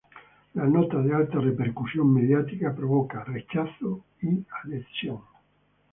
[0.59, 5.21] La nota, de alta repercusión mediática, provoca rechazo y adhesión.